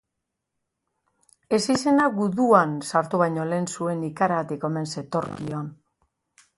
Ezizena 1.57 2.07
guduan 2.17 2.75
sartu 2.89 3.23
baino 3.25 3.47
lehen 3.53 3.71
zuen 3.77 4.05
ikaragatik 4.11 4.69
omen 4.73 4.93
zetorkion. 4.99 5.71